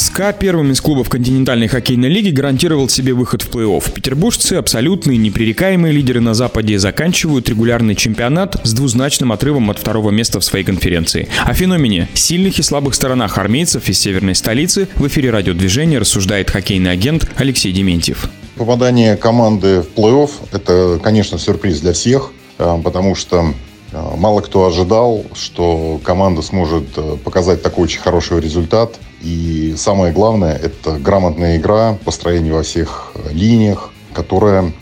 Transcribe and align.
СКА 0.00 0.32
первым 0.32 0.72
из 0.72 0.80
клубов 0.80 1.10
континентальной 1.10 1.68
хоккейной 1.68 2.08
лиги 2.08 2.30
гарантировал 2.30 2.88
себе 2.88 3.12
выход 3.12 3.42
в 3.42 3.50
плей-офф. 3.50 3.92
Петербуржцы, 3.92 4.54
абсолютные 4.54 5.18
непререкаемые 5.18 5.92
лидеры 5.92 6.20
на 6.20 6.32
Западе, 6.32 6.78
заканчивают 6.78 7.50
регулярный 7.50 7.94
чемпионат 7.94 8.56
с 8.64 8.72
двузначным 8.72 9.30
отрывом 9.30 9.70
от 9.70 9.78
второго 9.78 10.10
места 10.10 10.40
в 10.40 10.44
своей 10.44 10.64
конференции. 10.64 11.28
О 11.44 11.52
феномене 11.52 12.08
сильных 12.14 12.58
и 12.58 12.62
слабых 12.62 12.94
сторонах 12.94 13.36
армейцев 13.36 13.90
из 13.90 14.00
северной 14.00 14.34
столицы 14.34 14.88
в 14.94 15.06
эфире 15.06 15.28
радиодвижения 15.28 16.00
рассуждает 16.00 16.50
хоккейный 16.50 16.92
агент 16.92 17.28
Алексей 17.36 17.70
Дементьев. 17.70 18.30
Попадание 18.56 19.18
команды 19.18 19.82
в 19.82 19.98
плей-офф– 19.98 20.30
это, 20.52 20.98
конечно, 21.02 21.38
сюрприз 21.38 21.80
для 21.80 21.92
всех, 21.92 22.32
э, 22.58 22.78
потому 22.82 23.14
что 23.14 23.52
э, 23.92 24.02
мало 24.16 24.40
кто 24.40 24.64
ожидал, 24.64 25.26
что 25.34 26.00
команда 26.02 26.40
сможет 26.40 26.86
э, 26.96 27.18
показать 27.22 27.62
такой 27.62 27.84
очень 27.84 28.00
хороший 28.00 28.40
результат. 28.40 28.98
И 29.20 29.74
самое 29.76 30.12
главное– 30.12 30.54
это 30.62 30.98
грамотная 30.98 31.56
игра, 31.56 31.98
построение 32.04 32.52
во 32.52 32.62
всех 32.62 33.12
линиях, 33.30 33.92
которая 34.12 34.72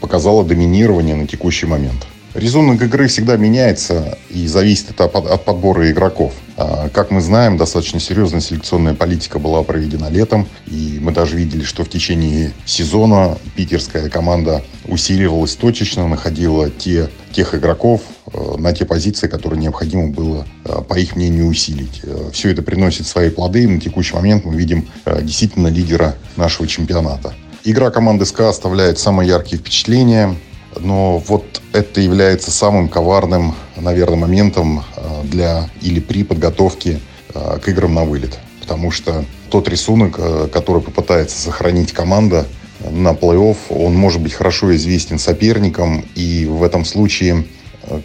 показала 0.00 0.44
доминирование 0.44 1.14
на 1.14 1.26
текущий 1.26 1.66
момент. 1.66 2.06
Рисунок 2.34 2.80
игры 2.80 3.08
всегда 3.08 3.36
меняется 3.36 4.16
и 4.30 4.46
зависит 4.46 4.98
от, 4.98 5.14
от 5.14 5.44
подбора 5.44 5.90
игроков. 5.90 6.32
А, 6.56 6.88
Как 6.88 7.10
мы 7.10 7.20
знаем, 7.20 7.58
достаточно 7.58 8.00
серьезная 8.00 8.40
селекционная 8.40 8.94
политика 8.94 9.38
была 9.38 9.62
проведена 9.62 10.08
летом, 10.08 10.48
и 10.66 10.98
мы 10.98 11.12
даже 11.12 11.36
видели, 11.36 11.62
что 11.62 11.84
в 11.84 11.90
течение 11.90 12.52
сезона 12.64 13.36
питерская 13.54 14.08
команда 14.08 14.62
усиливалась 14.86 15.56
точечно, 15.56 16.08
находила 16.08 16.70
те, 16.70 17.10
тех 17.32 17.54
игроков 17.54 18.00
э, 18.32 18.54
на 18.56 18.72
те 18.72 18.86
позиции, 18.86 19.28
которые 19.28 19.60
необходимо 19.60 20.08
было, 20.08 20.46
э, 20.64 20.80
по 20.88 20.94
их 20.94 21.16
мнению, 21.16 21.48
усилить. 21.48 22.00
Э, 22.02 22.30
Все 22.32 22.50
это 22.50 22.62
приносит 22.62 23.06
свои 23.06 23.28
плоды, 23.28 23.64
и 23.64 23.66
на 23.66 23.78
текущий 23.78 24.14
момент 24.14 24.46
мы 24.46 24.56
видим 24.56 24.88
действительно 25.20 25.68
лидера 25.68 26.14
нашего 26.36 26.66
чемпионата. 26.66 27.34
Игра 27.64 27.90
команды 27.90 28.24
СКА 28.24 28.48
оставляет 28.48 28.98
самые 28.98 29.28
яркие 29.28 29.58
впечатления. 29.60 30.34
Но 30.80 31.18
вот 31.18 31.62
это 31.72 32.00
является 32.00 32.50
самым 32.50 32.88
коварным, 32.88 33.54
наверное, 33.76 34.18
моментом 34.18 34.84
э, 34.96 35.22
для 35.24 35.70
или 35.80 36.00
при 36.00 36.24
подготовке 36.24 37.00
э, 37.34 37.58
к 37.62 37.68
играм 37.68 37.94
на 37.94 38.04
вылет. 38.04 38.38
Потому 38.60 38.90
что 38.90 39.24
тот 39.50 39.68
рисунок, 39.68 40.16
э, 40.18 40.48
который 40.52 40.82
попытается 40.82 41.38
сохранить 41.38 41.92
команда 41.92 42.46
на 42.90 43.12
плей-офф, 43.12 43.56
он 43.70 43.94
может 43.94 44.20
быть 44.20 44.32
хорошо 44.32 44.74
известен 44.74 45.18
соперникам. 45.18 46.04
И 46.14 46.46
в 46.46 46.62
этом 46.62 46.84
случае, 46.84 47.44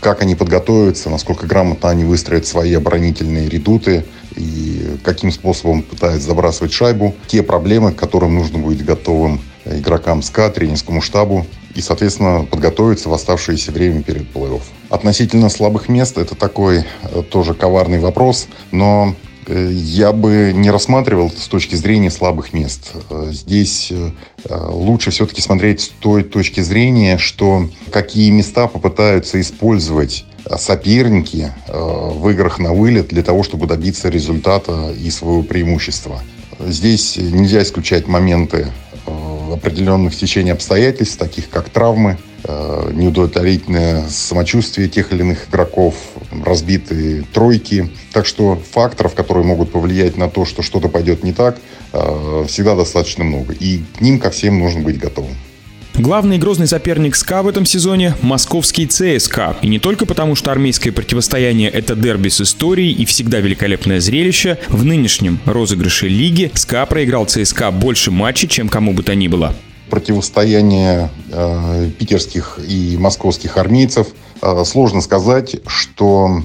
как 0.00 0.22
они 0.22 0.34
подготовятся, 0.34 1.10
насколько 1.10 1.46
грамотно 1.46 1.88
они 1.88 2.04
выстроят 2.04 2.46
свои 2.46 2.74
оборонительные 2.74 3.48
редуты 3.48 4.04
и 4.36 4.98
каким 5.04 5.32
способом 5.32 5.82
пытаются 5.82 6.28
забрасывать 6.28 6.72
шайбу, 6.72 7.14
те 7.26 7.42
проблемы, 7.42 7.92
к 7.92 7.96
которым 7.96 8.34
нужно 8.34 8.58
будет 8.58 8.84
готовым 8.84 9.40
игрокам 9.70 10.22
СКА, 10.22 10.50
тренерскому 10.50 11.00
штабу 11.00 11.46
и, 11.74 11.80
соответственно, 11.80 12.44
подготовиться 12.44 13.08
в 13.08 13.14
оставшееся 13.14 13.72
время 13.72 14.02
перед 14.02 14.22
плей-офф. 14.32 14.62
Относительно 14.90 15.48
слабых 15.48 15.88
мест 15.88 16.18
это 16.18 16.34
такой 16.34 16.84
э, 17.02 17.22
тоже 17.30 17.54
коварный 17.54 18.00
вопрос, 18.00 18.48
но 18.72 19.14
э, 19.46 19.70
я 19.72 20.12
бы 20.12 20.52
не 20.54 20.70
рассматривал 20.70 21.30
с 21.30 21.46
точки 21.46 21.74
зрения 21.74 22.10
слабых 22.10 22.52
мест. 22.52 22.92
Э, 23.10 23.28
Здесь 23.30 23.92
лучше 24.48 25.10
все-таки 25.10 25.42
смотреть 25.42 25.82
с 25.82 25.88
той 25.88 26.22
точки 26.22 26.60
зрения, 26.60 27.18
что 27.18 27.68
какие 27.92 28.30
места 28.30 28.66
попытаются 28.66 29.40
использовать 29.40 30.24
соперники 30.56 31.52
в 31.68 32.28
играх 32.30 32.58
на 32.58 32.72
вылет 32.72 33.08
для 33.08 33.22
того, 33.22 33.42
чтобы 33.42 33.66
добиться 33.66 34.08
результата 34.08 34.94
и 34.98 35.10
своего 35.10 35.42
преимущества. 35.42 36.22
Здесь 36.60 37.16
нельзя 37.16 37.62
исключать 37.62 38.06
моменты 38.06 38.68
определенных 39.52 40.16
течений 40.16 40.50
обстоятельств, 40.50 41.18
таких 41.18 41.48
как 41.50 41.68
травмы, 41.68 42.18
э, 42.44 42.90
неудовлетворительное 42.92 44.08
самочувствие 44.08 44.88
тех 44.88 45.12
или 45.12 45.20
иных 45.20 45.48
игроков, 45.48 45.94
разбитые 46.44 47.24
тройки. 47.32 47.90
Так 48.12 48.26
что 48.26 48.60
факторов, 48.70 49.14
которые 49.14 49.44
могут 49.44 49.72
повлиять 49.72 50.16
на 50.16 50.28
то, 50.28 50.44
что 50.44 50.62
что-то 50.62 50.88
пойдет 50.88 51.24
не 51.24 51.32
так, 51.32 51.58
э, 51.92 52.44
всегда 52.48 52.74
достаточно 52.74 53.24
много. 53.24 53.52
И 53.54 53.82
к 53.96 54.00
ним 54.00 54.18
ко 54.18 54.30
всем 54.30 54.58
нужно 54.58 54.80
быть 54.80 54.98
готовым. 54.98 55.34
Главный 55.98 56.38
грозный 56.38 56.68
соперник 56.68 57.16
СКА 57.16 57.42
в 57.42 57.48
этом 57.48 57.66
сезоне– 57.66 58.14
московский 58.22 58.86
ЦСКА. 58.86 59.56
И 59.62 59.68
не 59.68 59.80
только 59.80 60.06
потому, 60.06 60.36
что 60.36 60.52
армейское 60.52 60.92
противостояние– 60.92 61.68
это 61.72 61.96
дерби 61.96 62.28
с 62.28 62.40
историей 62.40 62.92
и 62.92 63.04
всегда 63.04 63.40
великолепное 63.40 63.98
зрелище. 63.98 64.58
В 64.68 64.84
нынешнем 64.84 65.40
розыгрыше 65.44 66.06
лиги 66.06 66.52
СКА 66.54 66.86
проиграл 66.86 67.26
ЦСКА 67.26 67.72
больше 67.72 68.12
матчей, 68.12 68.46
чем 68.46 68.68
кому 68.68 68.92
бы 68.92 69.02
то 69.02 69.16
ни 69.16 69.26
было. 69.26 69.56
противостояние 69.90 71.10
э, 71.32 71.90
питерских 71.98 72.60
и 72.64 72.96
московских 72.96 73.56
армейцев. 73.56 74.06
Э, 74.40 74.62
сложно 74.64 75.00
сказать, 75.00 75.56
что 75.66 76.42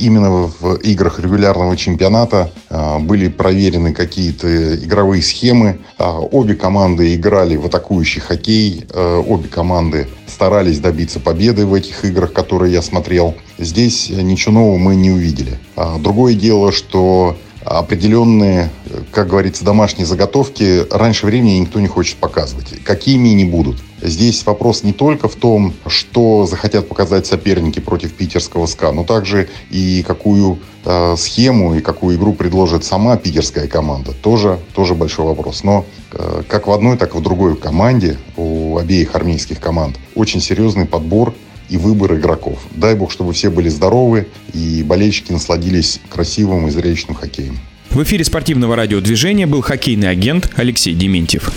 именно 0.00 0.50
в 0.60 0.74
играх 0.76 1.20
регулярного 1.20 1.76
чемпионата 1.76 2.50
э, 2.70 2.98
были 2.98 3.28
проверены 3.28 3.92
какие-то 3.92 4.76
игровые 4.76 5.22
схемы. 5.22 5.80
Э, 5.98 6.04
обе 6.30 6.54
команды 6.54 7.14
играли 7.14 7.56
в 7.56 7.66
атакующий 7.66 8.20
хоккей. 8.20 8.86
Э, 8.90 9.22
обе 9.26 9.48
команды 9.48 10.08
старались 10.26 10.80
добиться 10.80 11.20
победы 11.20 11.66
в 11.66 11.74
этих 11.74 12.04
играх, 12.04 12.32
которые 12.32 12.72
я 12.72 12.82
смотрел. 12.82 13.34
Здесь 13.58 14.10
ничего 14.10 14.54
нового 14.54 14.78
мы 14.78 14.96
не 14.96 15.10
увидели. 15.10 15.58
А 15.76 15.98
Другое 15.98 16.34
дело, 16.34 16.72
что 16.72 17.36
определенные, 17.64 18.70
как 19.14 19.28
говорится, 19.28 19.64
домашние 19.64 20.06
заготовки 20.06 20.86
раньше 20.90 21.26
времени 21.26 21.58
никто 21.58 21.80
не 21.80 21.86
хочет 21.86 22.16
показывать. 22.16 22.82
Какими 22.82 23.28
не 23.28 23.44
будут. 23.44 23.76
Здесь 24.02 24.44
вопрос 24.44 24.82
не 24.82 24.92
только 24.92 25.28
в 25.28 25.36
том, 25.36 25.72
что 25.86 26.46
захотят 26.46 26.88
показать 26.88 27.24
соперники 27.24 27.78
против 27.78 28.12
питерского 28.12 28.66
СКА, 28.66 28.92
но 28.92 29.04
также 29.04 29.48
и 29.70 30.04
какую 30.06 30.58
э, 30.84 31.14
схему 31.16 31.74
и 31.74 31.80
какую 31.80 32.16
игру 32.16 32.34
предложит 32.34 32.84
сама 32.84 33.16
питерская 33.16 33.68
команда. 33.68 34.12
Тоже, 34.12 34.58
тоже 34.74 34.94
большой 34.94 35.24
вопрос. 35.24 35.62
Но 35.62 35.86
э, 36.12 36.42
как 36.48 36.66
в 36.66 36.72
одной, 36.72 36.98
так 36.98 37.14
и 37.14 37.18
в 37.18 37.22
другой 37.22 37.56
команде, 37.56 38.18
у 38.36 38.76
обеих 38.76 39.14
армейских 39.14 39.60
команд, 39.60 39.96
очень 40.14 40.40
серьезный 40.40 40.86
подбор 40.86 41.32
и 41.70 41.78
выбор 41.78 42.14
игроков. 42.14 42.58
Дай 42.72 42.94
бог, 42.94 43.10
чтобы 43.10 43.32
все 43.32 43.48
были 43.48 43.68
здоровы 43.68 44.26
и 44.52 44.82
болельщики 44.82 45.32
насладились 45.32 46.00
красивым 46.10 46.66
и 46.66 46.70
зрелищным 46.70 47.16
хоккеем. 47.16 47.58
В 47.94 48.02
эфире 48.02 48.24
спортивного 48.24 48.74
радиодвижения 48.74 49.46
был 49.46 49.60
хоккейный 49.60 50.10
агент 50.10 50.50
Алексей 50.56 50.94
Дементьев. 50.94 51.48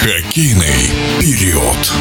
Хоккейный 0.00 0.88
период. 1.20 1.92